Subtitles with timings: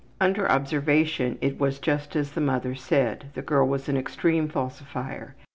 [0.19, 3.25] Under observation it was just as the mother said.
[3.35, 5.35] The girl was an extreme falsifier.